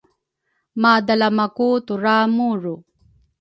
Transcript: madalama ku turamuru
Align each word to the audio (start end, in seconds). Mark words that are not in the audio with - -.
madalama 0.81 1.45
ku 1.55 1.67
turamuru 1.87 2.75